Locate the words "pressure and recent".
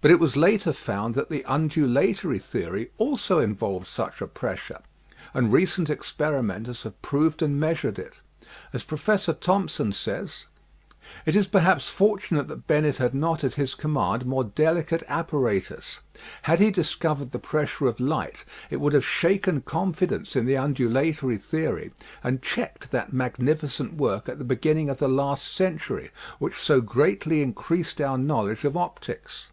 4.26-5.88